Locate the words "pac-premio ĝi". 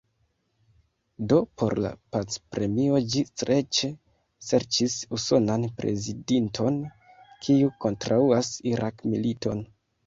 2.15-3.23